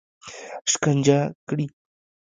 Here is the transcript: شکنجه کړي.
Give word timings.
شکنجه 0.71 1.19
کړي. 1.47 1.65